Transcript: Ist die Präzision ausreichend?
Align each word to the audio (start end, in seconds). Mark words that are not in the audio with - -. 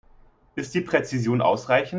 Ist 0.55 0.73
die 0.73 0.81
Präzision 0.81 1.43
ausreichend? 1.43 1.89